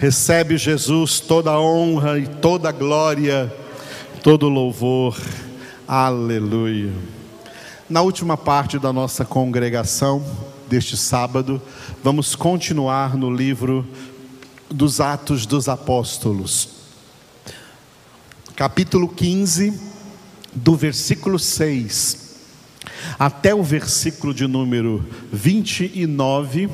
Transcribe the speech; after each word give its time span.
Recebe, 0.00 0.56
Jesus, 0.56 1.20
toda 1.20 1.50
a 1.50 1.60
honra 1.60 2.18
e 2.18 2.26
toda 2.26 2.70
a 2.70 2.72
glória, 2.72 3.54
todo 4.22 4.46
o 4.46 4.48
louvor. 4.48 5.14
Aleluia. 5.86 6.90
Na 7.86 8.00
última 8.00 8.34
parte 8.34 8.78
da 8.78 8.94
nossa 8.94 9.26
congregação 9.26 10.24
deste 10.70 10.96
sábado, 10.96 11.60
vamos 12.02 12.34
continuar 12.34 13.14
no 13.14 13.30
livro 13.30 13.86
dos 14.70 15.02
Atos 15.02 15.44
dos 15.44 15.68
Apóstolos. 15.68 16.70
Capítulo 18.56 19.06
15, 19.06 19.78
do 20.54 20.76
versículo 20.76 21.38
6 21.38 22.30
até 23.18 23.54
o 23.54 23.62
versículo 23.62 24.32
de 24.32 24.46
número 24.46 25.04
29 25.30 26.70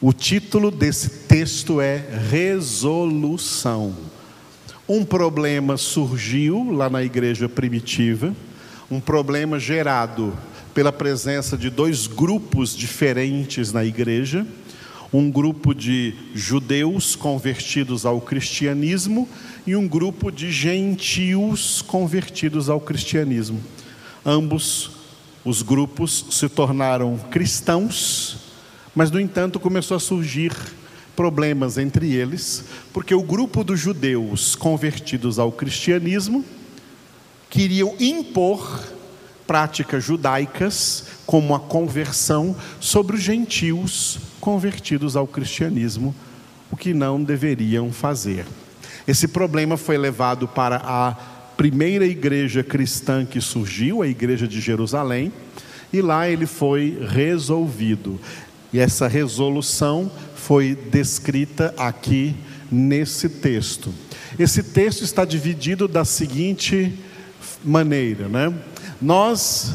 o 0.00 0.12
título 0.12 0.70
desse 0.70 1.10
texto 1.26 1.80
é 1.80 2.04
Resolução. 2.30 3.96
Um 4.88 5.04
problema 5.04 5.76
surgiu 5.76 6.70
lá 6.70 6.88
na 6.88 7.02
igreja 7.02 7.48
primitiva, 7.48 8.32
um 8.88 9.00
problema 9.00 9.58
gerado 9.58 10.32
pela 10.72 10.92
presença 10.92 11.58
de 11.58 11.68
dois 11.68 12.06
grupos 12.06 12.76
diferentes 12.76 13.72
na 13.72 13.84
igreja, 13.84 14.46
um 15.12 15.28
grupo 15.28 15.74
de 15.74 16.14
judeus 16.32 17.16
convertidos 17.16 18.06
ao 18.06 18.20
cristianismo 18.20 19.28
e 19.66 19.74
um 19.74 19.88
grupo 19.88 20.30
de 20.30 20.52
gentios 20.52 21.82
convertidos 21.82 22.70
ao 22.70 22.80
cristianismo. 22.80 23.60
Ambos 24.24 24.92
os 25.44 25.60
grupos 25.60 26.26
se 26.30 26.48
tornaram 26.48 27.18
cristãos 27.30 28.47
mas, 28.94 29.10
no 29.10 29.20
entanto, 29.20 29.60
começou 29.60 29.96
a 29.96 30.00
surgir 30.00 30.52
problemas 31.14 31.78
entre 31.78 32.14
eles, 32.14 32.64
porque 32.92 33.14
o 33.14 33.22
grupo 33.22 33.64
dos 33.64 33.80
judeus 33.80 34.54
convertidos 34.54 35.38
ao 35.38 35.50
cristianismo 35.50 36.44
queriam 37.50 37.94
impor 37.98 38.84
práticas 39.46 40.04
judaicas, 40.04 41.06
como 41.26 41.54
a 41.54 41.60
conversão, 41.60 42.54
sobre 42.78 43.16
os 43.16 43.22
gentios 43.22 44.18
convertidos 44.40 45.16
ao 45.16 45.26
cristianismo, 45.26 46.14
o 46.70 46.76
que 46.76 46.92
não 46.92 47.24
deveriam 47.24 47.90
fazer. 47.90 48.44
Esse 49.06 49.26
problema 49.26 49.78
foi 49.78 49.96
levado 49.96 50.46
para 50.46 50.76
a 50.84 51.12
primeira 51.56 52.06
igreja 52.06 52.62
cristã 52.62 53.24
que 53.24 53.40
surgiu, 53.40 54.02
a 54.02 54.06
igreja 54.06 54.46
de 54.46 54.60
Jerusalém, 54.60 55.32
e 55.90 56.02
lá 56.02 56.28
ele 56.28 56.44
foi 56.46 56.98
resolvido. 57.08 58.20
E 58.72 58.78
essa 58.78 59.08
resolução 59.08 60.10
foi 60.34 60.74
descrita 60.90 61.74
aqui 61.76 62.36
nesse 62.70 63.28
texto. 63.28 63.92
Esse 64.38 64.62
texto 64.62 65.02
está 65.02 65.24
dividido 65.24 65.88
da 65.88 66.04
seguinte 66.04 66.92
maneira, 67.64 68.28
né? 68.28 68.52
Nós 69.00 69.72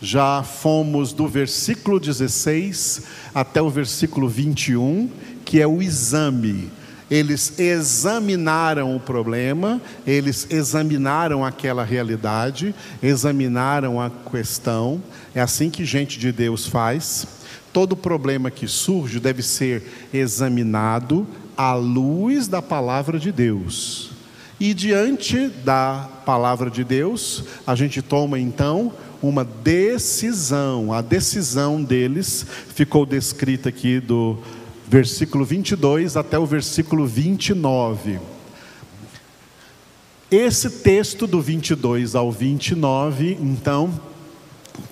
já 0.00 0.42
fomos 0.42 1.12
do 1.12 1.26
versículo 1.26 1.98
16 1.98 3.02
até 3.34 3.60
o 3.60 3.68
versículo 3.68 4.28
21, 4.28 5.10
que 5.44 5.60
é 5.60 5.66
o 5.66 5.82
exame. 5.82 6.70
Eles 7.10 7.58
examinaram 7.58 8.94
o 8.94 9.00
problema, 9.00 9.80
eles 10.06 10.46
examinaram 10.50 11.44
aquela 11.44 11.82
realidade, 11.82 12.74
examinaram 13.02 14.00
a 14.00 14.10
questão. 14.10 15.02
É 15.34 15.40
assim 15.40 15.70
que 15.70 15.84
gente 15.84 16.18
de 16.18 16.30
Deus 16.30 16.66
faz 16.66 17.26
todo 17.72 17.96
problema 17.96 18.50
que 18.50 18.66
surge 18.66 19.20
deve 19.20 19.42
ser 19.42 19.82
examinado 20.12 21.26
à 21.56 21.74
luz 21.74 22.48
da 22.48 22.62
palavra 22.62 23.18
de 23.18 23.32
Deus. 23.32 24.10
E 24.60 24.74
diante 24.74 25.48
da 25.64 26.08
palavra 26.26 26.70
de 26.70 26.82
Deus, 26.82 27.44
a 27.66 27.74
gente 27.74 28.02
toma 28.02 28.38
então 28.38 28.92
uma 29.22 29.44
decisão. 29.44 30.92
A 30.92 31.00
decisão 31.00 31.82
deles 31.82 32.44
ficou 32.74 33.06
descrita 33.06 33.68
aqui 33.68 34.00
do 34.00 34.38
versículo 34.88 35.44
22 35.44 36.16
até 36.16 36.38
o 36.38 36.46
versículo 36.46 37.06
29. 37.06 38.18
Esse 40.30 40.68
texto 40.68 41.26
do 41.26 41.40
22 41.40 42.14
ao 42.14 42.30
29, 42.30 43.38
então, 43.40 43.98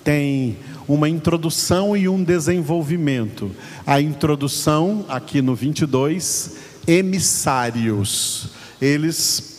tem 0.03 0.57
uma 0.87 1.09
introdução 1.09 1.95
e 1.95 2.07
um 2.07 2.23
desenvolvimento. 2.23 3.51
A 3.85 3.99
introdução, 3.99 5.05
aqui 5.09 5.41
no 5.41 5.53
22, 5.53 6.57
emissários. 6.87 8.49
Eles 8.81 9.55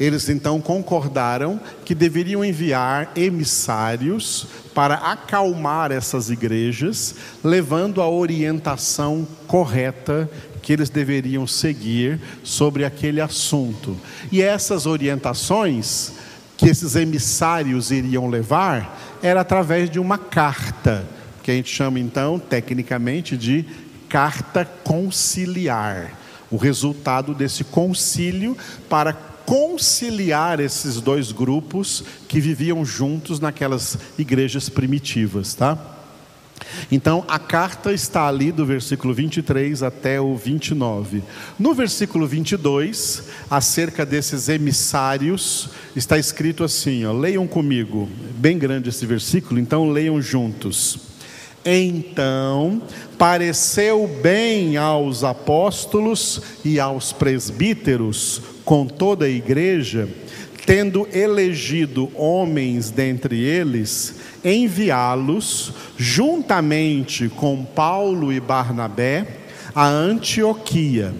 eles 0.00 0.28
então 0.28 0.60
concordaram 0.60 1.60
que 1.84 1.92
deveriam 1.92 2.44
enviar 2.44 3.10
emissários 3.16 4.46
para 4.72 4.94
acalmar 4.94 5.90
essas 5.90 6.30
igrejas, 6.30 7.16
levando 7.42 8.00
a 8.00 8.08
orientação 8.08 9.26
correta 9.48 10.30
que 10.62 10.72
eles 10.72 10.88
deveriam 10.88 11.48
seguir 11.48 12.20
sobre 12.44 12.84
aquele 12.84 13.20
assunto. 13.20 13.96
E 14.30 14.40
essas 14.40 14.86
orientações 14.86 16.12
que 16.58 16.66
esses 16.66 16.96
emissários 16.96 17.90
iriam 17.92 18.28
levar 18.28 19.18
era 19.22 19.40
através 19.40 19.88
de 19.88 19.98
uma 19.98 20.18
carta, 20.18 21.06
que 21.42 21.50
a 21.52 21.54
gente 21.54 21.72
chama 21.72 22.00
então, 22.00 22.38
tecnicamente, 22.38 23.36
de 23.36 23.64
carta 24.08 24.64
conciliar. 24.84 26.18
O 26.50 26.56
resultado 26.56 27.32
desse 27.32 27.62
concílio 27.62 28.56
para 28.88 29.12
conciliar 29.12 30.60
esses 30.60 31.00
dois 31.00 31.30
grupos 31.30 32.04
que 32.26 32.40
viviam 32.40 32.84
juntos 32.84 33.38
naquelas 33.38 33.96
igrejas 34.18 34.68
primitivas, 34.68 35.54
tá? 35.54 35.97
Então, 36.90 37.24
a 37.28 37.38
carta 37.38 37.92
está 37.92 38.26
ali 38.26 38.50
do 38.50 38.64
versículo 38.64 39.12
23 39.12 39.82
até 39.82 40.20
o 40.20 40.36
29. 40.36 41.22
No 41.58 41.74
versículo 41.74 42.26
22, 42.26 43.24
acerca 43.50 44.06
desses 44.06 44.48
emissários, 44.48 45.70
está 45.94 46.18
escrito 46.18 46.64
assim: 46.64 47.04
ó, 47.04 47.12
leiam 47.12 47.46
comigo, 47.46 48.08
bem 48.36 48.58
grande 48.58 48.88
esse 48.88 49.04
versículo, 49.06 49.60
então 49.60 49.90
leiam 49.90 50.20
juntos. 50.20 50.98
Então 51.64 52.80
pareceu 53.18 54.08
bem 54.22 54.76
aos 54.76 55.24
apóstolos 55.24 56.40
e 56.64 56.78
aos 56.78 57.12
presbíteros, 57.12 58.40
com 58.64 58.86
toda 58.86 59.26
a 59.26 59.28
igreja, 59.28 60.08
tendo 60.66 61.08
elegido 61.12 62.10
homens 62.14 62.90
dentre 62.90 63.42
eles, 63.42 64.16
enviá-los, 64.44 65.72
juntamente 65.96 67.28
com 67.28 67.64
Paulo 67.64 68.32
e 68.32 68.40
Barnabé, 68.40 69.26
a 69.74 69.86
Antioquia. 69.86 71.14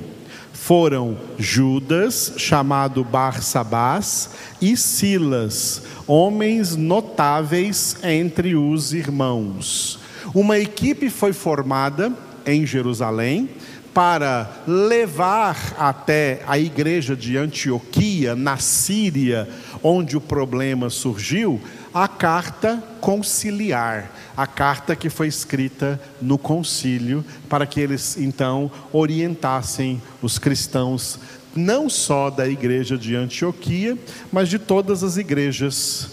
Foram 0.52 1.16
Judas, 1.38 2.34
chamado 2.36 3.02
Barsabás, 3.02 4.30
e 4.60 4.76
Silas, 4.76 5.82
homens 6.06 6.76
notáveis 6.76 7.96
entre 8.02 8.54
os 8.54 8.92
irmãos. 8.92 9.98
Uma 10.34 10.58
equipe 10.58 11.08
foi 11.08 11.32
formada 11.32 12.12
em 12.44 12.66
Jerusalém 12.66 13.48
para 13.94 14.50
levar 14.66 15.74
até 15.78 16.42
a 16.46 16.58
igreja 16.58 17.16
de 17.16 17.36
Antioquia, 17.36 18.36
na 18.36 18.56
Síria, 18.58 19.48
onde 19.82 20.16
o 20.16 20.20
problema 20.20 20.90
surgiu, 20.90 21.60
a 21.92 22.06
carta 22.06 22.82
conciliar, 23.00 24.12
a 24.36 24.46
carta 24.46 24.94
que 24.94 25.10
foi 25.10 25.26
escrita 25.26 26.00
no 26.20 26.38
concílio, 26.38 27.24
para 27.48 27.66
que 27.66 27.80
eles 27.80 28.16
então 28.16 28.70
orientassem 28.92 30.00
os 30.22 30.38
cristãos, 30.38 31.18
não 31.54 31.88
só 31.88 32.30
da 32.30 32.46
igreja 32.46 32.96
de 32.96 33.16
Antioquia, 33.16 33.98
mas 34.30 34.48
de 34.48 34.58
todas 34.58 35.02
as 35.02 35.16
igrejas 35.16 36.10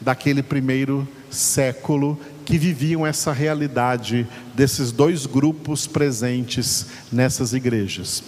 daquele 0.00 0.42
primeiro 0.42 1.06
século 1.30 2.18
que 2.48 2.56
viviam 2.56 3.06
essa 3.06 3.30
realidade 3.30 4.26
desses 4.54 4.90
dois 4.90 5.26
grupos 5.26 5.86
presentes 5.86 6.86
nessas 7.12 7.52
igrejas. 7.52 8.24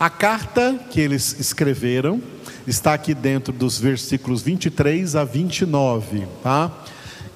A 0.00 0.08
carta 0.08 0.80
que 0.90 0.98
eles 0.98 1.38
escreveram 1.38 2.22
está 2.66 2.94
aqui 2.94 3.12
dentro 3.12 3.52
dos 3.52 3.78
versículos 3.78 4.40
23 4.40 5.14
a 5.14 5.24
29, 5.24 6.26
tá? 6.42 6.72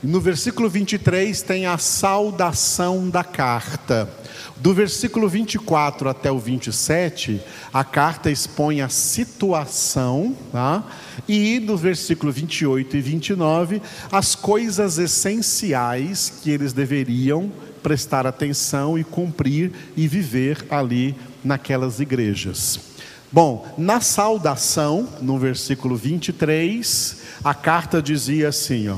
No 0.02 0.20
versículo 0.20 0.68
23 0.68 1.42
tem 1.42 1.64
a 1.64 1.78
saudação 1.78 3.08
da 3.08 3.22
carta. 3.22 4.12
Do 4.56 4.74
versículo 4.74 5.28
24 5.28 6.08
até 6.08 6.30
o 6.30 6.40
27, 6.40 7.40
a 7.72 7.84
carta 7.84 8.28
expõe 8.28 8.80
a 8.80 8.88
situação, 8.88 10.36
tá? 10.50 10.84
e 11.28 11.60
no 11.60 11.76
versículo 11.76 12.32
28 12.32 12.96
e 12.96 13.00
29, 13.00 13.82
as 14.10 14.34
coisas 14.34 14.98
essenciais 14.98 16.32
que 16.42 16.50
eles 16.50 16.72
deveriam 16.72 17.52
prestar 17.80 18.26
atenção 18.26 18.98
e 18.98 19.04
cumprir 19.04 19.70
e 19.96 20.08
viver 20.08 20.66
ali 20.68 21.14
naquelas 21.44 22.00
igrejas. 22.00 22.80
Bom, 23.30 23.72
na 23.78 24.00
saudação, 24.00 25.08
no 25.20 25.38
versículo 25.38 25.96
23, 25.96 27.18
a 27.42 27.54
carta 27.54 28.02
dizia 28.02 28.48
assim, 28.48 28.88
ó: 28.88 28.96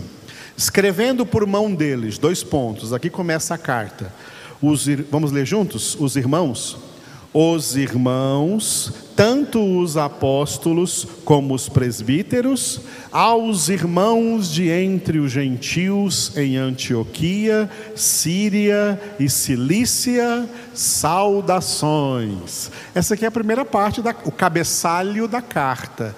Escrevendo 0.57 1.27
por 1.27 1.47
mão 1.47 1.75
deles, 1.75 2.19
dois 2.19 2.43
pontos, 2.43 2.93
aqui 2.93 3.11
começa 3.11 3.55
a 3.55 3.59
carta. 3.59 4.13
Os, 4.63 4.87
vamos 5.11 5.33
ler 5.33 5.45
juntos? 5.45 5.97
Os 5.99 6.17
irmãos 6.17 6.79
os 7.37 7.75
irmãos, 7.75 8.93
tanto 9.17 9.61
os 9.81 9.97
apóstolos 9.97 11.05
como 11.25 11.53
os 11.53 11.69
presbíteros, 11.69 12.81
aos 13.11 13.69
irmãos 13.69 14.49
de 14.49 14.69
entre 14.71 15.19
os 15.19 15.33
gentios 15.33 16.31
em 16.37 16.57
Antioquia, 16.57 17.69
Síria 17.97 19.01
e 19.19 19.29
Cilícia, 19.29 20.49
saudações. 20.73 22.71
Essa 22.95 23.15
aqui 23.15 23.25
é 23.25 23.29
a 23.29 23.33
primeira 23.33 23.65
parte, 23.65 24.01
da, 24.01 24.15
o 24.25 24.31
cabeçalho 24.31 25.27
da 25.27 25.43
carta. 25.43 26.15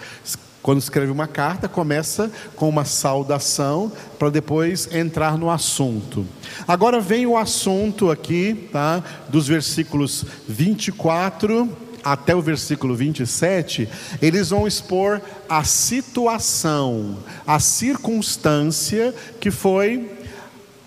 Quando 0.66 0.80
escreve 0.80 1.12
uma 1.12 1.28
carta, 1.28 1.68
começa 1.68 2.28
com 2.56 2.68
uma 2.68 2.84
saudação 2.84 3.92
para 4.18 4.30
depois 4.30 4.92
entrar 4.92 5.38
no 5.38 5.48
assunto. 5.48 6.26
Agora 6.66 6.98
vem 7.00 7.24
o 7.24 7.36
assunto 7.36 8.10
aqui, 8.10 8.68
tá? 8.72 9.00
Dos 9.28 9.46
versículos 9.46 10.24
24 10.48 11.70
até 12.02 12.34
o 12.34 12.42
versículo 12.42 12.96
27, 12.96 13.88
eles 14.20 14.50
vão 14.50 14.66
expor 14.66 15.22
a 15.48 15.62
situação, 15.62 17.18
a 17.46 17.60
circunstância 17.60 19.14
que 19.38 19.52
foi 19.52 20.10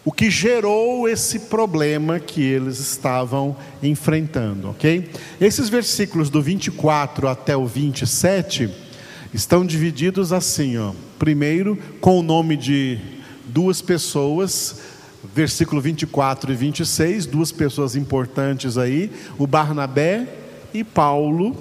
o 0.04 0.12
que 0.12 0.30
gerou 0.30 1.08
esse 1.08 1.40
problema 1.40 2.20
que 2.20 2.42
eles 2.42 2.80
estavam 2.80 3.56
enfrentando, 3.82 4.72
ok? 4.72 5.10
Esses 5.40 5.70
versículos 5.70 6.30
do 6.30 6.42
24 6.42 7.30
até 7.30 7.56
o 7.56 7.66
27 7.66 8.89
estão 9.34 9.66
divididos 9.66 10.34
assim, 10.34 10.78
ó. 10.78 10.94
Primeiro, 11.18 11.78
com 12.00 12.20
o 12.20 12.24
nome 12.24 12.56
de 12.56 13.00
duas 13.46 13.82
pessoas, 13.82 14.80
versículo 15.34 15.82
24 15.82 16.52
e 16.52 16.56
26, 16.56 17.26
duas 17.26 17.52
pessoas 17.52 17.96
importantes 17.96 18.78
aí, 18.78 19.12
o 19.38 19.46
Barnabé 19.46 20.28
e 20.74 20.84
Paulo, 20.84 21.56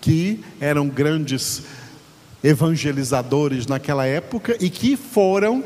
que 0.00 0.40
eram 0.60 0.88
grandes 0.88 1.62
evangelizadores 2.42 3.66
naquela 3.66 4.04
época 4.04 4.56
e 4.60 4.68
que 4.68 4.96
foram 4.96 5.64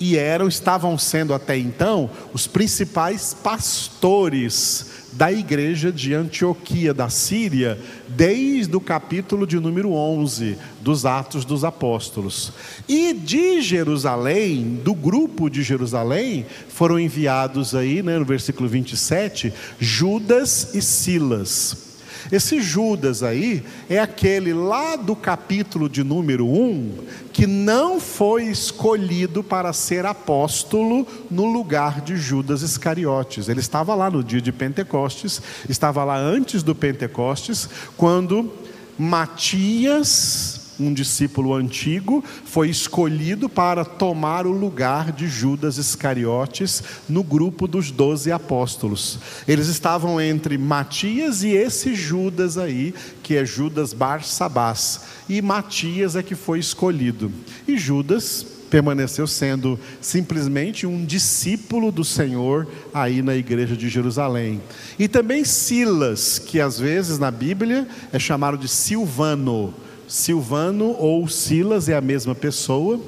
e 0.00 0.16
eram, 0.16 0.48
estavam 0.48 0.96
sendo 0.96 1.34
até 1.34 1.58
então, 1.58 2.08
os 2.32 2.46
principais 2.46 3.34
pastores 3.34 4.86
da 5.12 5.30
igreja 5.30 5.92
de 5.92 6.14
Antioquia 6.14 6.94
da 6.94 7.10
Síria, 7.10 7.78
desde 8.08 8.74
o 8.74 8.80
capítulo 8.80 9.46
de 9.46 9.58
número 9.58 9.92
11 9.92 10.56
dos 10.80 11.04
Atos 11.04 11.44
dos 11.44 11.64
Apóstolos. 11.64 12.52
E 12.88 13.12
de 13.12 13.60
Jerusalém, 13.60 14.80
do 14.82 14.94
grupo 14.94 15.50
de 15.50 15.62
Jerusalém, 15.62 16.46
foram 16.68 16.98
enviados 16.98 17.74
aí, 17.74 18.02
né, 18.02 18.18
no 18.18 18.24
versículo 18.24 18.68
27, 18.68 19.52
Judas 19.78 20.74
e 20.74 20.80
Silas. 20.80 21.89
Esse 22.30 22.60
Judas 22.60 23.22
aí 23.22 23.64
é 23.88 23.98
aquele 23.98 24.52
lá 24.54 24.94
do 24.94 25.16
capítulo 25.16 25.88
de 25.88 26.04
número 26.04 26.46
1 26.46 26.98
que 27.32 27.46
não 27.46 27.98
foi 27.98 28.44
escolhido 28.44 29.42
para 29.42 29.72
ser 29.72 30.06
apóstolo 30.06 31.06
no 31.30 31.46
lugar 31.46 32.00
de 32.00 32.16
Judas 32.16 32.62
Iscariotes. 32.62 33.48
Ele 33.48 33.60
estava 33.60 33.94
lá 33.94 34.10
no 34.10 34.22
dia 34.22 34.40
de 34.40 34.52
Pentecostes, 34.52 35.42
estava 35.68 36.04
lá 36.04 36.18
antes 36.18 36.62
do 36.62 36.74
Pentecostes, 36.74 37.68
quando 37.96 38.52
Matias 38.98 40.59
um 40.80 40.92
discípulo 40.92 41.54
antigo, 41.54 42.24
foi 42.44 42.70
escolhido 42.70 43.48
para 43.48 43.84
tomar 43.84 44.46
o 44.46 44.52
lugar 44.52 45.12
de 45.12 45.28
Judas 45.28 45.76
Iscariotes 45.76 46.82
no 47.08 47.22
grupo 47.22 47.68
dos 47.68 47.90
doze 47.90 48.32
apóstolos. 48.32 49.18
Eles 49.46 49.68
estavam 49.68 50.20
entre 50.20 50.56
Matias 50.56 51.42
e 51.42 51.50
esse 51.50 51.94
Judas 51.94 52.56
aí, 52.56 52.94
que 53.22 53.36
é 53.36 53.44
Judas 53.44 53.92
Barsabás. 53.92 55.02
E 55.28 55.42
Matias 55.42 56.16
é 56.16 56.22
que 56.22 56.34
foi 56.34 56.58
escolhido. 56.58 57.30
E 57.68 57.76
Judas 57.76 58.44
permaneceu 58.70 59.26
sendo 59.26 59.78
simplesmente 60.00 60.86
um 60.86 61.04
discípulo 61.04 61.90
do 61.90 62.04
Senhor 62.04 62.68
aí 62.94 63.20
na 63.20 63.34
igreja 63.34 63.76
de 63.76 63.88
Jerusalém. 63.88 64.62
E 64.98 65.08
também 65.08 65.44
Silas, 65.44 66.38
que 66.38 66.60
às 66.60 66.78
vezes 66.78 67.18
na 67.18 67.30
Bíblia 67.30 67.86
é 68.12 68.18
chamado 68.18 68.56
de 68.56 68.68
Silvano 68.68 69.74
Silvano 70.10 70.96
ou 70.98 71.28
Silas 71.28 71.88
é 71.88 71.94
a 71.94 72.00
mesma 72.00 72.34
pessoa, 72.34 72.98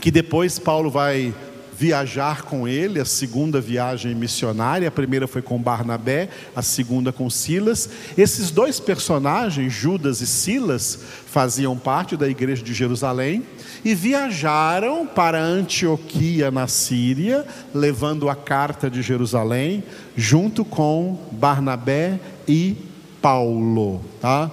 que 0.00 0.10
depois 0.10 0.58
Paulo 0.58 0.90
vai 0.90 1.32
viajar 1.78 2.42
com 2.42 2.66
ele, 2.66 2.98
a 2.98 3.04
segunda 3.04 3.60
viagem 3.60 4.12
missionária, 4.12 4.88
a 4.88 4.90
primeira 4.90 5.28
foi 5.28 5.40
com 5.40 5.56
Barnabé, 5.56 6.28
a 6.54 6.62
segunda 6.62 7.12
com 7.12 7.30
Silas. 7.30 7.88
Esses 8.18 8.50
dois 8.50 8.80
personagens, 8.80 9.72
Judas 9.72 10.20
e 10.20 10.26
Silas, 10.26 10.98
faziam 11.26 11.78
parte 11.78 12.16
da 12.16 12.28
igreja 12.28 12.60
de 12.60 12.74
Jerusalém 12.74 13.44
e 13.84 13.94
viajaram 13.94 15.06
para 15.06 15.40
Antioquia, 15.40 16.50
na 16.50 16.66
Síria, 16.66 17.46
levando 17.72 18.28
a 18.28 18.34
carta 18.34 18.90
de 18.90 19.00
Jerusalém, 19.00 19.84
junto 20.16 20.64
com 20.64 21.16
Barnabé 21.30 22.18
e 22.48 22.76
Paulo, 23.22 24.02
tá? 24.20 24.50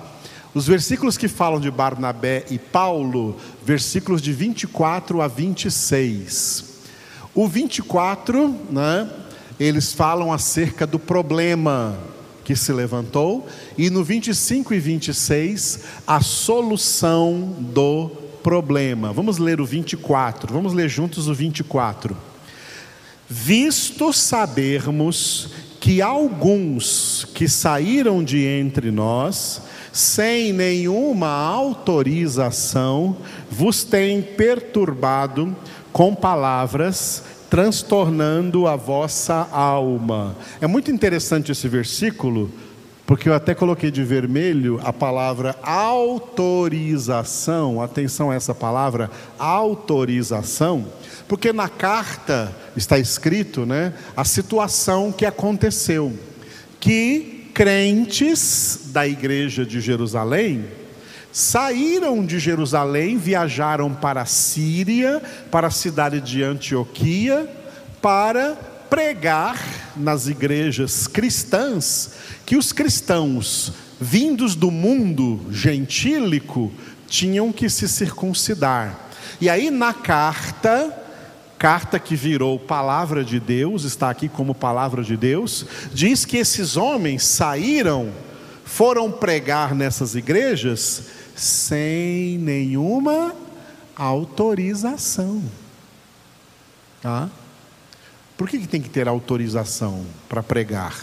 Os 0.57 0.65
versículos 0.65 1.17
que 1.17 1.27
falam 1.27 1.59
de 1.59 1.69
Barnabé 1.69 2.43
e 2.49 2.57
Paulo, 2.57 3.37
versículos 3.63 4.19
de 4.19 4.33
24 4.33 5.21
a 5.21 5.27
26. 5.27 6.63
O 7.35 7.47
24, 7.47 8.55
né, 8.71 9.07
eles 9.59 9.93
falam 9.93 10.33
acerca 10.33 10.87
do 10.87 10.97
problema 10.97 11.95
que 12.43 12.55
se 12.55 12.73
levantou, 12.73 13.47
e 13.77 13.91
no 13.91 14.03
25 14.03 14.73
e 14.73 14.79
26, 14.79 15.81
a 16.07 16.21
solução 16.21 17.55
do 17.59 18.09
problema. 18.41 19.13
Vamos 19.13 19.37
ler 19.37 19.61
o 19.61 19.65
24, 19.65 20.51
vamos 20.51 20.73
ler 20.73 20.89
juntos 20.89 21.27
o 21.27 21.35
24. 21.35 22.17
Visto 23.29 24.11
sabermos 24.11 25.51
que 25.79 26.01
alguns 26.01 27.27
que 27.35 27.47
saíram 27.47 28.23
de 28.23 28.43
entre 28.43 28.89
nós, 28.89 29.66
sem 29.97 30.53
nenhuma 30.53 31.27
autorização, 31.27 33.17
vos 33.49 33.83
tem 33.83 34.21
perturbado 34.21 35.55
com 35.91 36.13
palavras, 36.13 37.23
transtornando 37.49 38.67
a 38.67 38.75
vossa 38.75 39.47
alma. 39.51 40.35
É 40.61 40.67
muito 40.67 40.91
interessante 40.91 41.51
esse 41.51 41.67
versículo, 41.67 42.51
porque 43.07 43.27
eu 43.27 43.33
até 43.33 43.55
coloquei 43.55 43.89
de 43.89 44.03
vermelho 44.03 44.79
a 44.83 44.93
palavra 44.93 45.55
autorização. 45.63 46.21
Atenção 47.81 48.29
a 48.29 48.35
essa 48.35 48.53
palavra, 48.53 49.09
autorização, 49.39 50.85
porque 51.27 51.51
na 51.51 51.69
carta 51.69 52.55
está 52.75 52.99
escrito, 52.99 53.65
né, 53.65 53.95
a 54.15 54.23
situação 54.23 55.11
que 55.11 55.25
aconteceu, 55.25 56.13
que 56.79 57.36
crentes 57.57 58.81
da 58.93 59.07
igreja 59.07 59.65
de 59.65 59.81
Jerusalém 59.81 60.65
saíram 61.31 62.23
de 62.23 62.37
Jerusalém, 62.37 63.17
viajaram 63.17 63.95
para 63.95 64.21
a 64.21 64.25
Síria, 64.27 65.19
para 65.49 65.65
a 65.65 65.71
cidade 65.71 66.21
de 66.21 66.43
Antioquia, 66.43 67.49
para 67.99 68.53
pregar 68.91 69.59
nas 69.97 70.27
igrejas 70.27 71.07
cristãs 71.07 72.11
que 72.45 72.55
os 72.55 72.71
cristãos 72.71 73.73
vindos 73.99 74.53
do 74.53 74.69
mundo 74.69 75.43
gentílico 75.49 76.71
tinham 77.07 77.51
que 77.51 77.69
se 77.69 77.87
circuncidar. 77.87 79.09
E 79.41 79.49
aí 79.49 79.71
na 79.71 79.95
carta 79.95 81.06
carta 81.57 81.99
que 81.99 82.15
virou 82.15 82.59
palavra 82.59 83.23
de 83.23 83.39
Deus, 83.39 83.83
está 83.83 84.09
aqui 84.09 84.29
como 84.29 84.53
palavra 84.53 85.03
de 85.03 85.17
Deus, 85.17 85.65
diz 85.93 86.23
que 86.25 86.37
esses 86.37 86.77
homens 86.77 87.23
saíram, 87.23 88.11
foram 88.63 89.11
pregar 89.11 89.73
nessas 89.73 90.15
igrejas 90.15 91.03
sem 91.35 92.37
nenhuma 92.37 93.35
autorização. 93.95 95.41
Tá? 97.01 97.29
Por 98.37 98.47
que, 98.47 98.59
que 98.59 98.67
tem 98.67 98.81
que 98.81 98.89
ter 98.89 99.07
autorização 99.07 100.05
para 100.29 100.43
pregar? 100.43 100.95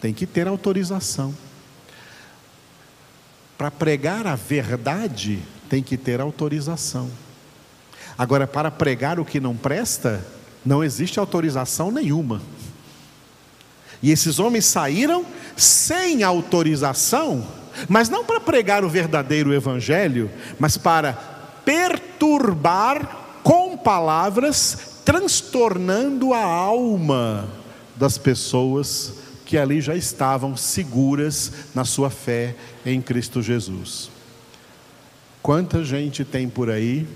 Tem 0.00 0.12
que 0.12 0.26
ter 0.26 0.48
autorização. 0.48 1.34
Para 3.56 3.70
pregar 3.70 4.26
a 4.26 4.34
verdade, 4.34 5.40
tem 5.68 5.82
que 5.82 5.96
ter 5.96 6.20
autorização. 6.20 7.08
Agora, 8.16 8.46
para 8.46 8.70
pregar 8.70 9.18
o 9.18 9.24
que 9.24 9.40
não 9.40 9.56
presta, 9.56 10.24
não 10.64 10.82
existe 10.82 11.18
autorização 11.18 11.90
nenhuma. 11.90 12.40
E 14.02 14.10
esses 14.10 14.38
homens 14.38 14.66
saíram 14.66 15.24
sem 15.56 16.22
autorização, 16.22 17.46
mas 17.88 18.08
não 18.08 18.24
para 18.24 18.40
pregar 18.40 18.84
o 18.84 18.88
verdadeiro 18.88 19.52
evangelho, 19.52 20.30
mas 20.58 20.76
para 20.76 21.12
perturbar 21.64 23.40
com 23.42 23.76
palavras, 23.76 25.00
transtornando 25.04 26.32
a 26.32 26.42
alma 26.42 27.48
das 27.96 28.18
pessoas 28.18 29.14
que 29.44 29.58
ali 29.58 29.80
já 29.80 29.94
estavam 29.94 30.56
seguras 30.56 31.52
na 31.74 31.84
sua 31.84 32.10
fé 32.10 32.56
em 32.84 33.00
Cristo 33.00 33.42
Jesus. 33.42 34.10
Quanta 35.42 35.84
gente 35.84 36.24
tem 36.24 36.48
por 36.48 36.70
aí 36.70 37.06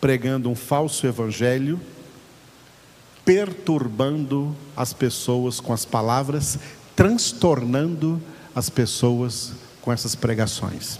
pregando 0.00 0.48
um 0.48 0.54
falso 0.54 1.06
evangelho, 1.06 1.78
perturbando 3.24 4.56
as 4.76 4.92
pessoas 4.92 5.60
com 5.60 5.72
as 5.72 5.84
palavras, 5.84 6.58
transtornando 6.96 8.20
as 8.54 8.70
pessoas 8.70 9.52
com 9.82 9.92
essas 9.92 10.14
pregações. 10.14 10.98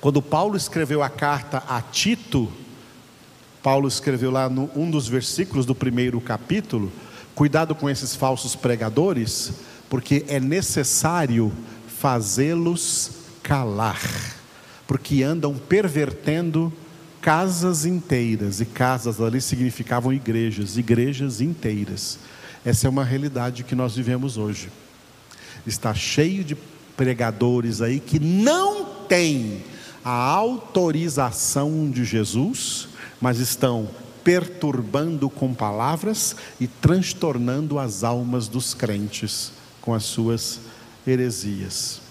Quando 0.00 0.22
Paulo 0.22 0.56
escreveu 0.56 1.02
a 1.02 1.08
carta 1.08 1.62
a 1.68 1.80
Tito, 1.82 2.50
Paulo 3.62 3.86
escreveu 3.86 4.30
lá 4.30 4.48
no 4.48 4.70
um 4.74 4.90
dos 4.90 5.06
versículos 5.06 5.66
do 5.66 5.74
primeiro 5.74 6.20
capítulo, 6.20 6.90
cuidado 7.34 7.74
com 7.74 7.88
esses 7.88 8.16
falsos 8.16 8.56
pregadores, 8.56 9.52
porque 9.88 10.24
é 10.28 10.40
necessário 10.40 11.52
fazê-los 11.86 13.10
calar, 13.42 14.00
porque 14.86 15.22
andam 15.22 15.54
pervertendo 15.54 16.72
casas 17.20 17.84
inteiras, 17.84 18.60
e 18.60 18.64
casas 18.64 19.20
ali 19.20 19.40
significavam 19.40 20.12
igrejas, 20.12 20.76
igrejas 20.76 21.40
inteiras. 21.40 22.18
Essa 22.64 22.86
é 22.86 22.90
uma 22.90 23.04
realidade 23.04 23.64
que 23.64 23.74
nós 23.74 23.94
vivemos 23.94 24.36
hoje. 24.36 24.70
Está 25.66 25.94
cheio 25.94 26.42
de 26.42 26.56
pregadores 26.96 27.80
aí 27.80 28.00
que 28.00 28.18
não 28.18 28.84
têm 29.08 29.62
a 30.04 30.10
autorização 30.10 31.90
de 31.90 32.04
Jesus, 32.04 32.88
mas 33.20 33.38
estão 33.38 33.88
perturbando 34.24 35.28
com 35.28 35.54
palavras 35.54 36.36
e 36.60 36.66
transtornando 36.66 37.78
as 37.78 38.04
almas 38.04 38.48
dos 38.48 38.74
crentes 38.74 39.52
com 39.80 39.94
as 39.94 40.04
suas 40.04 40.60
heresias. 41.06 42.09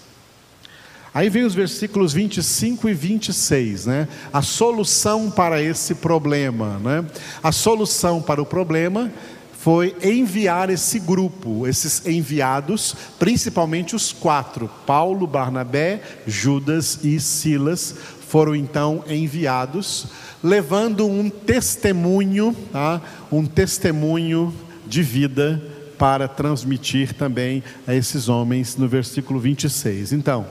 Aí 1.12 1.28
vem 1.28 1.42
os 1.42 1.54
versículos 1.54 2.12
25 2.12 2.88
e 2.88 2.94
26, 2.94 3.86
né? 3.86 4.08
A 4.32 4.42
solução 4.42 5.28
para 5.30 5.60
esse 5.60 5.96
problema, 5.96 6.78
né? 6.78 7.04
A 7.42 7.50
solução 7.50 8.22
para 8.22 8.40
o 8.40 8.46
problema 8.46 9.12
foi 9.52 9.94
enviar 10.02 10.70
esse 10.70 11.00
grupo, 11.00 11.66
esses 11.66 12.06
enviados, 12.06 12.94
principalmente 13.18 13.96
os 13.96 14.12
quatro, 14.12 14.70
Paulo, 14.86 15.26
Barnabé, 15.26 16.00
Judas 16.26 17.00
e 17.02 17.18
Silas, 17.18 17.94
foram 18.28 18.54
então 18.54 19.04
enviados, 19.08 20.06
levando 20.42 21.06
um 21.06 21.28
testemunho, 21.28 22.56
tá? 22.72 23.02
um 23.30 23.44
testemunho 23.44 24.54
de 24.86 25.02
vida 25.02 25.79
para 26.00 26.26
transmitir 26.26 27.12
também 27.12 27.62
a 27.86 27.94
esses 27.94 28.26
homens 28.26 28.74
no 28.74 28.88
versículo 28.88 29.38
26. 29.38 30.14
Então, 30.14 30.46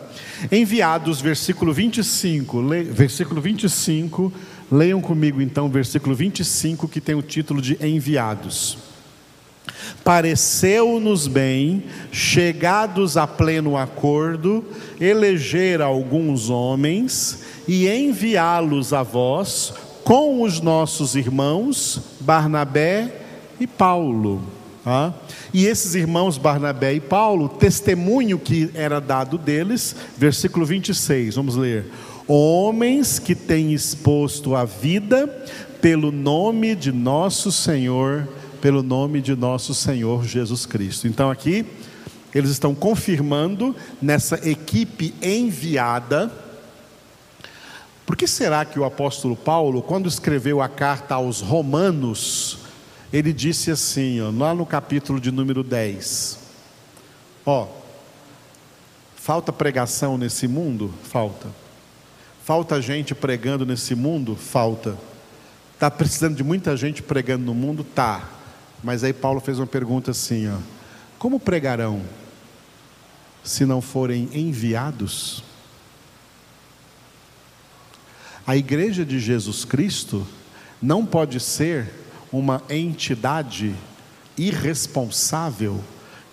enviados, 0.51 1.19
versículo 1.19 1.73
25, 1.73 2.61
le, 2.61 2.83
versículo 2.83 3.41
25, 3.41 4.31
leiam 4.71 5.01
comigo 5.01 5.41
então 5.41 5.65
o 5.65 5.69
versículo 5.69 6.13
25 6.13 6.87
que 6.87 7.01
tem 7.01 7.15
o 7.15 7.23
título 7.23 7.63
de 7.63 7.75
enviados. 7.83 8.77
Pareceu-nos 10.03 11.25
bem, 11.25 11.83
chegados 12.11 13.17
a 13.17 13.25
pleno 13.25 13.75
acordo, 13.75 14.63
eleger 15.01 15.81
alguns 15.81 16.51
homens 16.51 17.43
e 17.67 17.89
enviá-los 17.89 18.93
a 18.93 19.01
vós 19.01 19.73
com 20.03 20.43
os 20.43 20.61
nossos 20.61 21.15
irmãos 21.15 21.99
Barnabé 22.19 23.15
e 23.59 23.65
Paulo. 23.65 24.58
Tá? 24.89 25.13
E 25.53 25.67
esses 25.67 25.93
irmãos 25.93 26.39
Barnabé 26.39 26.95
e 26.95 26.99
Paulo, 26.99 27.47
testemunho 27.47 28.39
que 28.39 28.71
era 28.73 28.99
dado 28.99 29.37
deles, 29.37 29.95
versículo 30.17 30.65
26, 30.65 31.35
vamos 31.35 31.55
ler. 31.55 31.85
Homens 32.27 33.19
que 33.19 33.35
têm 33.35 33.71
exposto 33.71 34.55
a 34.55 34.65
vida 34.65 35.27
pelo 35.79 36.11
nome 36.11 36.73
de 36.73 36.91
nosso 36.91 37.51
Senhor, 37.51 38.27
pelo 38.61 38.81
nome 38.81 39.21
de 39.21 39.35
nosso 39.35 39.75
Senhor 39.75 40.25
Jesus 40.25 40.65
Cristo. 40.65 41.07
Então 41.07 41.29
aqui 41.29 41.67
eles 42.33 42.49
estão 42.49 42.73
confirmando 42.73 43.75
nessa 44.01 44.39
equipe 44.49 45.13
enviada. 45.21 46.31
Por 48.07 48.15
que 48.15 48.25
será 48.25 48.65
que 48.65 48.79
o 48.79 48.85
apóstolo 48.85 49.35
Paulo, 49.35 49.83
quando 49.83 50.09
escreveu 50.09 50.63
a 50.63 50.67
carta 50.67 51.13
aos 51.13 51.41
Romanos, 51.41 52.68
ele 53.11 53.33
disse 53.33 53.71
assim, 53.71 54.21
ó, 54.21 54.29
lá 54.29 54.53
no 54.53 54.65
capítulo 54.65 55.19
de 55.19 55.31
número 55.31 55.63
10: 55.63 56.39
Ó, 57.45 57.67
falta 59.15 59.51
pregação 59.51 60.17
nesse 60.17 60.47
mundo? 60.47 60.93
Falta. 61.03 61.47
Falta 62.43 62.81
gente 62.81 63.15
pregando 63.15 63.65
nesse 63.65 63.95
mundo? 63.95 64.35
Falta. 64.35 64.95
Está 65.73 65.89
precisando 65.89 66.35
de 66.35 66.43
muita 66.43 66.77
gente 66.77 67.01
pregando 67.01 67.45
no 67.45 67.55
mundo? 67.55 67.83
Tá. 67.83 68.29
Mas 68.83 69.03
aí 69.03 69.13
Paulo 69.13 69.39
fez 69.39 69.57
uma 69.57 69.65
pergunta 69.65 70.11
assim: 70.11 70.47
ó, 70.47 70.57
como 71.17 71.39
pregarão 71.39 72.03
se 73.43 73.65
não 73.65 73.81
forem 73.81 74.29
enviados? 74.31 75.43
A 78.45 78.55
igreja 78.55 79.05
de 79.05 79.19
Jesus 79.19 79.65
Cristo 79.65 80.27
não 80.81 81.05
pode 81.05 81.39
ser 81.39 81.91
uma 82.31 82.61
entidade 82.69 83.75
irresponsável 84.37 85.79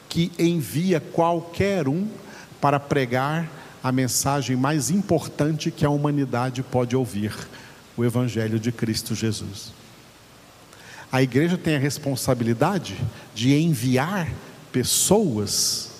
que 0.08 0.30
envia 0.38 1.00
qualquer 1.00 1.88
um 1.88 2.08
para 2.60 2.78
pregar 2.78 3.48
a 3.82 3.90
mensagem 3.92 4.56
mais 4.56 4.90
importante 4.90 5.70
que 5.70 5.84
a 5.84 5.90
humanidade 5.90 6.62
pode 6.62 6.96
ouvir, 6.96 7.32
o 7.96 8.04
Evangelho 8.04 8.58
de 8.58 8.70
Cristo 8.70 9.14
Jesus. 9.14 9.72
A 11.10 11.22
igreja 11.22 11.56
tem 11.56 11.76
a 11.76 11.78
responsabilidade 11.78 12.96
de 13.34 13.54
enviar 13.54 14.28
pessoas 14.72 15.90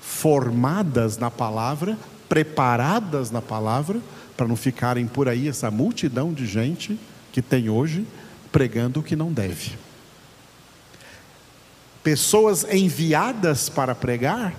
formadas 0.00 1.18
na 1.18 1.30
palavra, 1.30 1.98
preparadas 2.28 3.30
na 3.30 3.42
palavra, 3.42 4.00
para 4.36 4.48
não 4.48 4.56
ficarem 4.56 5.06
por 5.06 5.28
aí 5.28 5.48
essa 5.48 5.70
multidão 5.70 6.32
de 6.32 6.46
gente 6.46 6.98
que 7.30 7.42
tem 7.42 7.68
hoje 7.68 8.06
pregando 8.52 9.00
o 9.00 9.02
que 9.02 9.16
não 9.16 9.32
deve. 9.32 9.72
Pessoas 12.04 12.64
enviadas 12.70 13.68
para 13.68 13.94
pregar 13.94 14.54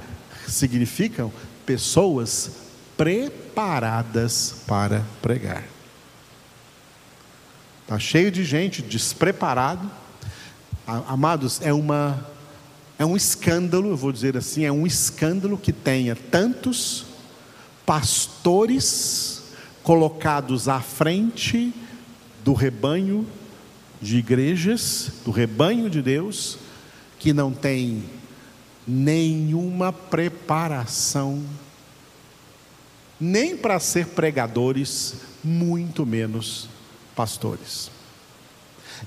significam 0.48 1.32
pessoas 1.66 2.52
preparadas 2.98 4.56
para 4.68 5.06
pregar. 5.22 5.64
Está 7.84 8.00
cheio 8.00 8.32
de 8.32 8.44
gente 8.44 8.82
despreparado. 8.82 9.90
Amados, 10.86 11.62
é 11.62 11.72
uma 11.72 12.28
é 12.98 13.06
um 13.06 13.16
escândalo, 13.18 13.90
eu 13.90 13.98
vou 13.98 14.12
dizer 14.12 14.38
assim, 14.38 14.66
é 14.66 14.72
um 14.72 14.86
escândalo 14.86 15.58
que 15.58 15.74
tenha 15.74 16.16
tantos 16.16 17.06
pastores 17.86 19.44
colocados 19.82 20.70
à 20.70 20.80
frente 20.80 21.74
do 22.44 22.54
rebanho 22.54 23.28
de 24.02 24.18
igrejas, 24.18 25.12
do 25.24 25.32
rebanho 25.32 25.90
de 25.90 26.02
Deus, 26.02 26.58
que 27.20 27.34
não 27.34 27.52
tem 27.52 28.04
nenhuma 28.88 29.94
preparação, 29.94 31.42
nem 33.20 33.56
para 33.56 33.80
ser 33.80 34.08
pregadores, 34.08 35.16
muito 35.44 36.06
menos 36.06 36.68
pastores. 37.16 37.90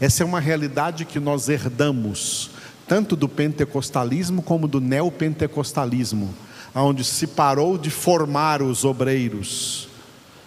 Essa 0.00 0.23
é 0.23 0.26
uma 0.26 0.40
realidade 0.40 1.05
que 1.05 1.21
nós 1.21 1.49
herdamos, 1.49 2.50
tanto 2.87 3.16
do 3.16 3.28
pentecostalismo 3.28 4.43
como 4.43 4.66
do 4.66 4.81
neopentecostalismo, 4.81 6.35
onde 6.75 7.05
se 7.05 7.26
parou 7.26 7.76
de 7.76 7.90
formar 7.90 8.62
os 8.62 8.85
obreiros 8.85 9.86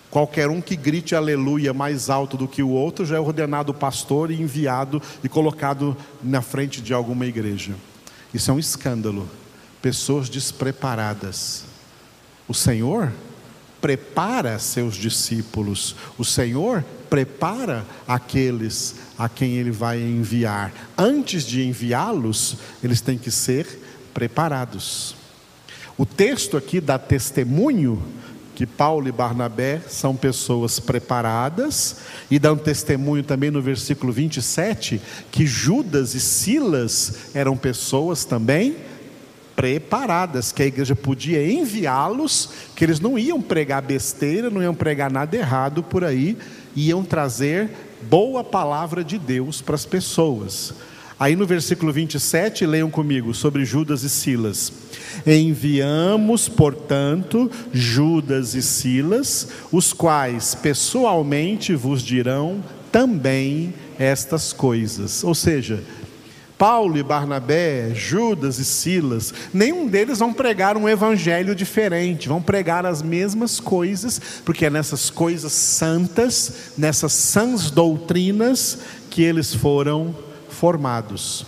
Qualquer 0.09 0.49
um 0.49 0.59
que 0.59 0.75
grite 0.75 1.15
aleluia 1.15 1.73
mais 1.73 2.09
alto 2.09 2.35
do 2.35 2.47
que 2.47 2.63
o 2.63 2.69
outro 2.69 3.05
já 3.05 3.17
é 3.17 3.19
ordenado 3.19 3.73
pastor 3.73 4.31
e 4.31 4.41
enviado 4.41 5.01
e 5.23 5.29
colocado 5.29 5.95
na 6.23 6.41
frente 6.41 6.81
de 6.81 6.93
alguma 6.93 7.27
igreja. 7.27 7.75
Isso 8.33 8.49
é 8.49 8.53
um 8.53 8.59
escândalo. 8.59 9.29
Pessoas 9.81 10.27
despreparadas. 10.27 11.63
O 12.47 12.53
Senhor 12.53 13.11
prepara 13.79 14.57
seus 14.59 14.95
discípulos, 14.95 15.95
o 16.17 16.25
Senhor 16.25 16.83
prepara 17.09 17.85
aqueles 18.07 18.95
a 19.17 19.29
quem 19.29 19.53
ele 19.53 19.71
vai 19.71 20.01
enviar. 20.01 20.73
Antes 20.97 21.43
de 21.43 21.65
enviá-los, 21.65 22.57
eles 22.83 22.99
têm 22.99 23.17
que 23.17 23.31
ser 23.31 23.79
preparados. 24.13 25.15
O 25.97 26.05
texto 26.05 26.57
aqui 26.57 26.79
dá 26.79 26.97
testemunho 26.97 28.01
que 28.59 28.65
Paulo 28.65 29.07
e 29.07 29.11
Barnabé 29.13 29.79
são 29.87 30.13
pessoas 30.17 30.81
preparadas, 30.81 31.95
e 32.29 32.37
dá 32.37 32.51
um 32.51 32.57
testemunho 32.57 33.23
também 33.23 33.49
no 33.49 33.61
versículo 33.61 34.11
27 34.11 35.01
que 35.31 35.47
Judas 35.47 36.13
e 36.13 36.19
Silas 36.19 37.33
eram 37.33 37.55
pessoas 37.55 38.25
também 38.25 38.75
preparadas, 39.55 40.51
que 40.51 40.61
a 40.61 40.65
igreja 40.65 40.93
podia 40.93 41.49
enviá-los, 41.49 42.49
que 42.75 42.83
eles 42.83 42.99
não 42.99 43.17
iam 43.17 43.41
pregar 43.41 43.81
besteira, 43.81 44.49
não 44.49 44.61
iam 44.61 44.75
pregar 44.75 45.09
nada 45.09 45.37
errado 45.37 45.81
por 45.81 46.03
aí, 46.03 46.37
iam 46.75 47.01
trazer 47.01 47.69
boa 48.09 48.43
palavra 48.43 49.05
de 49.05 49.17
Deus 49.17 49.61
para 49.61 49.75
as 49.75 49.85
pessoas. 49.85 50.73
Aí 51.19 51.35
no 51.35 51.45
versículo 51.45 51.91
27, 51.91 52.65
leiam 52.65 52.89
comigo 52.89 53.33
sobre 53.33 53.65
Judas 53.65 54.03
e 54.03 54.09
Silas. 54.09 54.71
Enviamos, 55.27 56.47
portanto, 56.47 57.51
Judas 57.73 58.55
e 58.55 58.61
Silas, 58.61 59.49
os 59.69 59.91
quais 59.91 60.55
pessoalmente 60.55 61.75
vos 61.75 62.01
dirão 62.01 62.63
também 62.89 63.73
estas 63.99 64.53
coisas. 64.53 65.21
Ou 65.21 65.35
seja, 65.35 65.83
Paulo 66.57 66.97
e 66.97 67.03
Barnabé, 67.03 67.91
Judas 67.93 68.57
e 68.57 68.63
Silas, 68.63 69.33
nenhum 69.53 69.87
deles 69.87 70.19
vão 70.19 70.31
pregar 70.31 70.77
um 70.77 70.87
evangelho 70.87 71.53
diferente, 71.53 72.29
vão 72.29 72.41
pregar 72.41 72.85
as 72.85 73.01
mesmas 73.01 73.59
coisas, 73.59 74.21
porque 74.45 74.67
é 74.67 74.69
nessas 74.69 75.09
coisas 75.09 75.51
santas, 75.51 76.71
nessas 76.77 77.11
sãs 77.11 77.69
doutrinas 77.69 78.79
que 79.09 79.21
eles 79.21 79.53
foram 79.53 80.28
formados. 80.59 81.45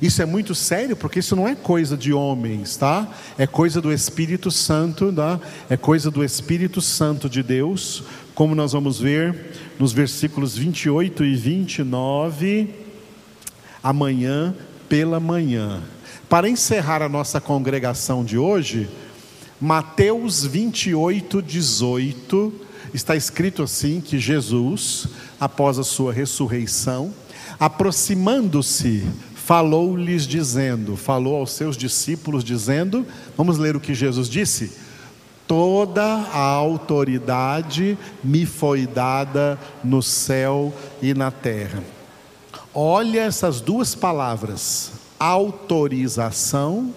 Isso 0.00 0.22
é 0.22 0.24
muito 0.24 0.54
sério, 0.54 0.96
porque 0.96 1.18
isso 1.18 1.34
não 1.34 1.48
é 1.48 1.54
coisa 1.56 1.96
de 1.96 2.12
homens, 2.12 2.76
tá? 2.76 3.08
É 3.36 3.46
coisa 3.46 3.80
do 3.80 3.92
Espírito 3.92 4.50
Santo, 4.50 5.12
tá? 5.12 5.40
É 5.68 5.76
coisa 5.76 6.10
do 6.10 6.24
Espírito 6.24 6.80
Santo 6.80 7.28
de 7.28 7.42
Deus, 7.42 8.04
como 8.34 8.54
nós 8.54 8.72
vamos 8.72 9.00
ver 9.00 9.52
nos 9.78 9.92
versículos 9.92 10.56
28 10.56 11.24
e 11.24 11.34
29, 11.34 12.68
amanhã 13.82 14.54
pela 14.88 15.18
manhã. 15.18 15.82
Para 16.28 16.48
encerrar 16.48 17.02
a 17.02 17.08
nossa 17.08 17.40
congregação 17.40 18.24
de 18.24 18.38
hoje, 18.38 18.88
Mateus 19.60 20.44
28, 20.44 21.42
18, 21.42 22.52
está 22.92 23.16
escrito 23.16 23.62
assim: 23.62 24.00
que 24.00 24.18
Jesus, 24.18 25.08
após 25.40 25.78
a 25.78 25.84
sua 25.84 26.12
ressurreição, 26.12 27.12
aproximando-se, 27.58 29.06
falou-lhes 29.34 30.26
dizendo, 30.26 30.96
falou 30.96 31.36
aos 31.36 31.52
seus 31.52 31.76
discípulos 31.76 32.42
dizendo, 32.42 33.06
vamos 33.36 33.58
ler 33.58 33.76
o 33.76 33.80
que 33.80 33.94
Jesus 33.94 34.28
disse: 34.28 34.72
Toda 35.46 36.02
a 36.02 36.38
autoridade 36.38 37.98
me 38.22 38.46
foi 38.46 38.86
dada 38.86 39.58
no 39.82 40.02
céu 40.02 40.72
e 41.02 41.12
na 41.12 41.30
terra. 41.30 41.82
Olha 42.72 43.20
essas 43.20 43.60
duas 43.60 43.94
palavras: 43.94 44.92
autorização, 45.18 46.94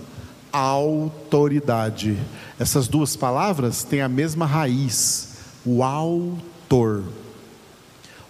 autoridade. 0.51 2.17
Essas 2.57 2.87
duas 2.87 3.15
palavras 3.15 3.83
têm 3.83 4.01
a 4.01 4.09
mesma 4.09 4.45
raiz, 4.45 5.35
o 5.65 5.83
autor. 5.83 7.03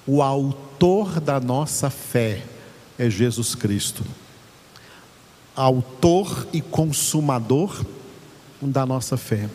O 0.08 0.22
autor 0.22 1.20
da 1.20 1.38
nossa 1.38 1.90
fé 1.90 2.42
é 2.98 3.10
Jesus 3.10 3.54
Cristo. 3.54 4.06
Autor 5.54 6.48
e 6.54 6.62
consumador 6.62 7.86
da 8.62 8.86
nossa 8.86 9.18
fé. 9.18 9.50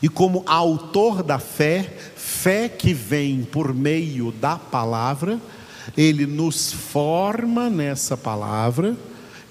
E 0.00 0.08
como 0.08 0.44
autor 0.46 1.24
da 1.24 1.40
fé, 1.40 1.82
fé 2.14 2.68
que 2.68 2.94
vem 2.94 3.42
por 3.42 3.74
meio 3.74 4.30
da 4.30 4.56
palavra, 4.56 5.40
ele 5.96 6.26
nos 6.26 6.72
forma 6.72 7.68
nessa 7.68 8.16
palavra. 8.16 8.96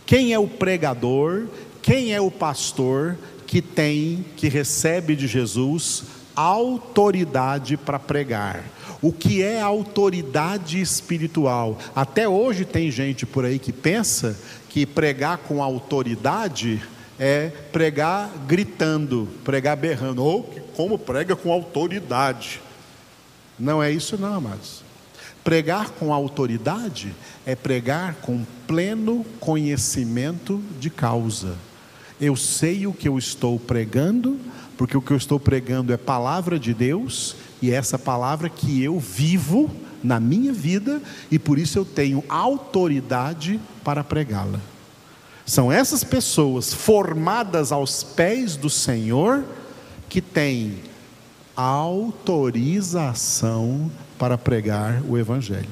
Quem 0.05 0.33
é 0.33 0.39
o 0.39 0.47
pregador? 0.47 1.47
Quem 1.81 2.13
é 2.13 2.21
o 2.21 2.31
pastor 2.31 3.17
que 3.45 3.61
tem, 3.61 4.25
que 4.37 4.47
recebe 4.47 5.15
de 5.15 5.27
Jesus 5.27 6.03
autoridade 6.35 7.75
para 7.75 7.99
pregar? 7.99 8.63
O 9.01 9.13
que 9.13 9.41
é 9.41 9.61
autoridade 9.61 10.81
espiritual? 10.81 11.79
Até 11.95 12.27
hoje 12.27 12.65
tem 12.65 12.91
gente 12.91 13.25
por 13.25 13.45
aí 13.45 13.57
que 13.57 13.71
pensa 13.71 14.37
que 14.67 14.85
pregar 14.85 15.37
com 15.37 15.63
autoridade 15.63 16.81
é 17.17 17.49
pregar 17.71 18.29
gritando, 18.45 19.27
pregar 19.43 19.77
berrando, 19.77 20.23
ou 20.23 20.43
como 20.75 20.97
prega 20.97 21.35
com 21.35 21.51
autoridade. 21.51 22.61
Não 23.57 23.81
é 23.81 23.91
isso, 23.91 24.17
não, 24.17 24.35
amados. 24.35 24.83
Pregar 25.43 25.91
com 25.91 26.13
autoridade 26.13 27.13
é 27.45 27.55
pregar 27.55 28.15
com 28.15 28.45
pleno 28.67 29.25
conhecimento 29.39 30.61
de 30.79 30.89
causa. 30.89 31.55
Eu 32.19 32.35
sei 32.35 32.85
o 32.85 32.93
que 32.93 33.07
eu 33.07 33.17
estou 33.17 33.57
pregando, 33.59 34.37
porque 34.77 34.97
o 34.97 35.01
que 35.01 35.11
eu 35.11 35.17
estou 35.17 35.39
pregando 35.39 35.93
é 35.93 35.97
palavra 35.97 36.59
de 36.59 36.73
Deus 36.73 37.35
e 37.61 37.71
é 37.71 37.75
essa 37.75 37.97
palavra 37.97 38.49
que 38.49 38.83
eu 38.83 38.99
vivo 38.99 39.71
na 40.03 40.19
minha 40.19 40.51
vida 40.53 41.01
e 41.29 41.39
por 41.39 41.57
isso 41.57 41.79
eu 41.79 41.85
tenho 41.85 42.23
autoridade 42.27 43.59
para 43.83 44.03
pregá-la. 44.03 44.59
São 45.45 45.71
essas 45.71 46.03
pessoas 46.03 46.73
formadas 46.73 47.71
aos 47.71 48.03
pés 48.03 48.55
do 48.55 48.69
Senhor 48.69 49.45
que 50.07 50.21
têm 50.21 50.77
autorização 51.55 53.91
para 54.17 54.37
pregar 54.37 55.01
o 55.07 55.17
Evangelho. 55.17 55.67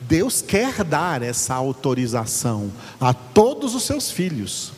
Deus 0.00 0.42
quer 0.42 0.84
dar 0.84 1.22
essa 1.22 1.54
autorização 1.54 2.70
a 3.00 3.12
todos 3.12 3.74
os 3.74 3.82
seus 3.84 4.10
filhos, 4.10 4.72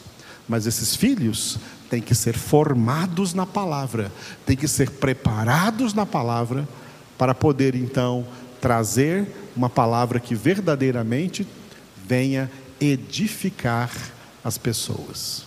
mas 0.48 0.66
esses 0.66 0.94
filhos 0.94 1.58
têm 1.88 2.00
que 2.00 2.14
ser 2.14 2.36
formados 2.36 3.34
na 3.34 3.46
palavra, 3.46 4.10
têm 4.44 4.56
que 4.56 4.68
ser 4.68 4.90
preparados 4.90 5.94
na 5.94 6.04
palavra, 6.04 6.66
para 7.16 7.34
poder 7.34 7.74
então 7.74 8.26
trazer 8.60 9.26
uma 9.54 9.70
palavra 9.70 10.18
que 10.18 10.34
verdadeiramente 10.34 11.46
venha 12.06 12.50
edificar 12.80 13.90
as 14.42 14.58
pessoas. 14.58 15.44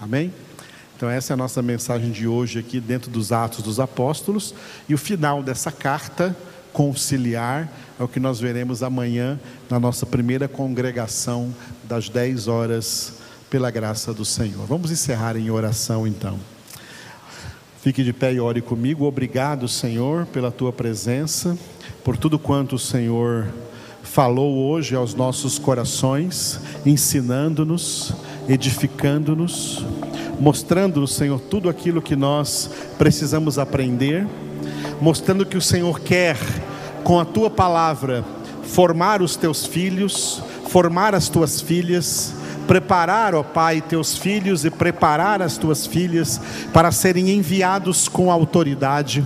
Amém? 0.00 0.32
Então, 0.96 1.08
essa 1.08 1.32
é 1.32 1.34
a 1.34 1.36
nossa 1.36 1.62
mensagem 1.62 2.12
de 2.12 2.28
hoje 2.28 2.58
aqui 2.58 2.78
dentro 2.78 3.10
dos 3.10 3.32
Atos 3.32 3.62
dos 3.62 3.80
Apóstolos. 3.80 4.54
E 4.88 4.94
o 4.94 4.98
final 4.98 5.42
dessa 5.42 5.72
carta 5.72 6.36
conciliar 6.72 7.68
é 7.98 8.02
o 8.02 8.08
que 8.08 8.20
nós 8.20 8.38
veremos 8.38 8.82
amanhã 8.82 9.38
na 9.68 9.80
nossa 9.80 10.06
primeira 10.06 10.46
congregação 10.46 11.52
das 11.84 12.08
10 12.08 12.46
horas 12.46 13.21
pela 13.52 13.70
graça 13.70 14.14
do 14.14 14.24
Senhor. 14.24 14.64
Vamos 14.66 14.90
encerrar 14.90 15.36
em 15.36 15.50
oração 15.50 16.06
então. 16.06 16.38
Fique 17.82 18.02
de 18.02 18.10
pé 18.10 18.32
e 18.32 18.40
ore 18.40 18.62
comigo. 18.62 19.04
Obrigado, 19.04 19.68
Senhor, 19.68 20.24
pela 20.24 20.50
tua 20.50 20.72
presença, 20.72 21.58
por 22.02 22.16
tudo 22.16 22.38
quanto 22.38 22.76
o 22.76 22.78
Senhor 22.78 23.46
falou 24.02 24.70
hoje 24.70 24.96
aos 24.96 25.14
nossos 25.14 25.58
corações, 25.58 26.60
ensinando-nos, 26.86 28.14
edificando-nos, 28.48 29.84
mostrando-nos, 30.40 31.14
Senhor, 31.14 31.38
tudo 31.38 31.68
aquilo 31.68 32.00
que 32.00 32.16
nós 32.16 32.70
precisamos 32.96 33.58
aprender, 33.58 34.26
mostrando 34.98 35.44
que 35.44 35.58
o 35.58 35.62
Senhor 35.62 36.00
quer, 36.00 36.38
com 37.04 37.20
a 37.20 37.24
tua 37.26 37.50
palavra, 37.50 38.24
formar 38.62 39.20
os 39.20 39.36
teus 39.36 39.66
filhos, 39.66 40.42
formar 40.68 41.14
as 41.14 41.28
tuas 41.28 41.60
filhas, 41.60 42.34
preparar, 42.62 43.34
ó 43.34 43.42
Pai, 43.42 43.80
teus 43.80 44.16
filhos 44.16 44.64
e 44.64 44.70
preparar 44.70 45.42
as 45.42 45.56
tuas 45.56 45.86
filhas 45.86 46.40
para 46.72 46.90
serem 46.90 47.30
enviados 47.30 48.08
com 48.08 48.30
autoridade, 48.30 49.24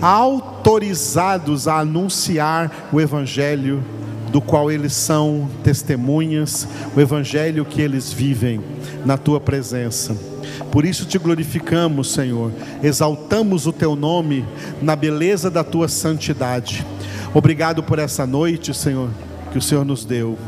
autorizados 0.00 1.66
a 1.68 1.78
anunciar 1.78 2.88
o 2.92 3.00
Evangelho 3.00 3.82
do 4.30 4.40
qual 4.40 4.70
eles 4.70 4.94
são 4.94 5.48
testemunhas, 5.62 6.66
o 6.96 7.00
Evangelho 7.00 7.64
que 7.64 7.82
eles 7.82 8.12
vivem 8.12 8.60
na 9.04 9.18
tua 9.18 9.38
presença. 9.38 10.16
Por 10.70 10.84
isso 10.84 11.04
te 11.04 11.18
glorificamos, 11.18 12.12
Senhor, 12.12 12.50
exaltamos 12.82 13.66
o 13.66 13.72
teu 13.72 13.94
nome 13.94 14.44
na 14.80 14.96
beleza 14.96 15.50
da 15.50 15.62
tua 15.62 15.86
santidade. 15.86 16.84
Obrigado 17.34 17.82
por 17.82 17.98
essa 17.98 18.26
noite, 18.26 18.72
Senhor, 18.72 19.10
que 19.50 19.58
o 19.58 19.62
Senhor 19.62 19.84
nos 19.84 20.04
deu. 20.04 20.38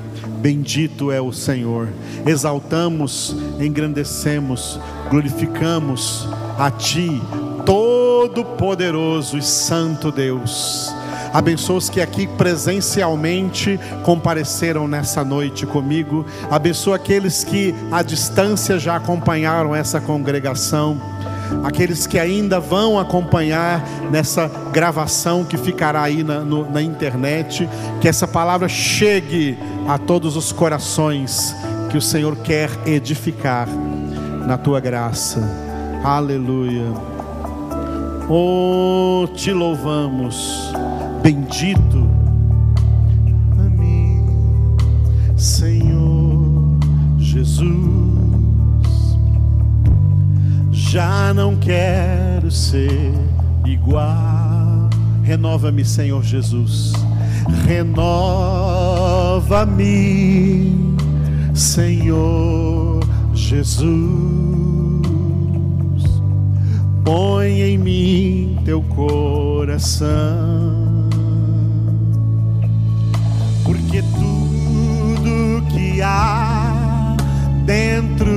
Bendito 0.45 1.11
é 1.11 1.23
o 1.23 1.33
Senhor. 1.33 1.89
Exaltamos, 2.27 3.35
engrandecemos, 3.59 4.79
glorificamos 5.09 6.29
a 6.59 6.71
Ti, 6.71 7.19
Todo-Poderoso 7.65 9.39
e 9.39 9.43
Santo 9.43 10.13
Deus. 10.13 10.93
Abençoa 11.33 11.79
os 11.79 11.89
que 11.89 11.99
aqui 11.99 12.27
presencialmente 12.27 13.81
compareceram 14.05 14.87
nessa 14.87 15.25
noite 15.25 15.65
comigo. 15.65 16.27
Abençoa 16.51 16.97
aqueles 16.97 17.43
que 17.43 17.75
à 17.91 18.03
distância 18.03 18.79
já 18.79 18.97
acompanharam 18.97 19.75
essa 19.75 19.99
congregação. 19.99 21.01
Aqueles 21.63 22.07
que 22.07 22.19
ainda 22.19 22.59
vão 22.61 22.99
acompanhar 22.99 23.83
nessa 24.11 24.51
gravação 24.73 25.45
que 25.45 25.57
ficará 25.57 26.03
aí 26.03 26.23
na, 26.23 26.41
no, 26.41 26.71
na 26.71 26.83
internet, 26.83 27.69
que 28.01 28.09
essa 28.09 28.27
palavra 28.27 28.69
chegue 28.69 29.57
a 29.89 29.99
todos 29.99 30.37
os 30.37 30.53
corações 30.53 31.55
que 31.91 31.99
o 31.99 32.03
Senhor 32.03 32.37
quer 32.37 32.71
edificar 32.87 33.69
na 34.47 34.59
tua 34.59 34.81
graça. 34.81 35.41
Aleluia. 36.03 36.93
Oh, 38.29 39.29
te 39.35 39.53
louvamos, 39.53 40.73
bendito 41.23 42.09
a 43.59 43.69
mim, 43.69 44.25
Senhor 45.37 46.79
Jesus. 47.19 47.94
Já 50.95 51.35
não 51.35 51.57
quero 51.57 52.53
ser 52.53 53.13
igual. 53.67 54.89
Renova-me, 55.25 55.85
Senhor 55.85 56.23
Jesus. 56.23 56.93
Renova-me, 57.67 58.63
Senhor 61.53 63.01
Jesus 63.35 63.75
põe 67.05 67.61
em 67.61 67.77
mim 67.77 68.61
teu 68.65 68.81
coração, 68.81 70.09
porque 73.65 74.01
tudo 74.01 75.67
que 75.73 76.01
há 76.01 77.17
dentro 77.67 78.31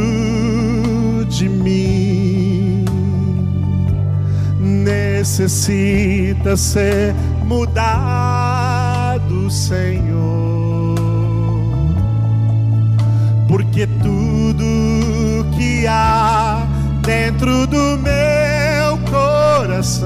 de 1.30 1.48
mim 1.48 2.07
necessita 5.18 6.56
ser 6.56 7.16
mudado, 7.44 9.50
Senhor, 9.50 10.96
porque 13.48 13.88
tudo 13.88 14.64
que 15.58 15.88
há 15.88 16.68
dentro 17.02 17.66
do 17.66 17.98
meu 17.98 19.00
coração 19.10 20.06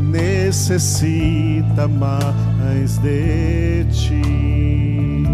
necessita 0.00 1.86
mais 1.86 2.96
de 2.98 3.84
ti, 3.90 5.26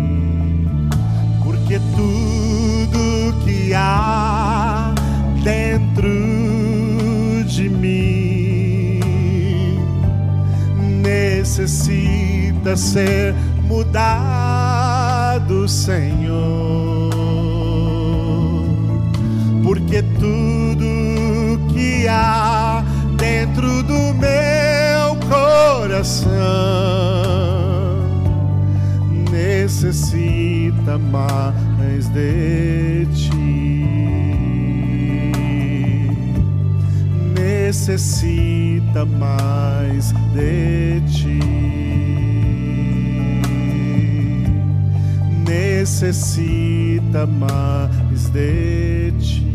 porque 1.45 1.79
tudo 1.95 3.45
que 3.45 3.73
há 3.75 4.93
dentro 5.45 6.30
necessita 11.61 12.77
ser 12.77 13.35
mudado, 13.65 15.69
Senhor. 15.69 17.11
Porque 19.63 20.03
tudo 20.19 21.61
que 21.73 22.07
há 22.09 22.83
dentro 23.17 23.83
do 23.83 24.15
meu 24.15 25.17
coração 25.29 26.31
necessita 29.31 30.99
mais 30.99 32.09
de 32.09 33.07
ti, 33.13 34.30
necessita 37.71 39.05
mais 39.05 40.13
de 40.35 41.01
ti. 41.07 41.39
Necessita 45.47 47.27
mais 47.27 48.29
de 48.31 49.13
ti. 49.21 49.50